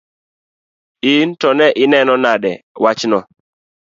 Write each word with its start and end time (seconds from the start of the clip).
In 1.13 1.27
to 1.41 1.47
ineno 1.83 2.13
nade 2.23 2.51
wachno? 2.83 3.19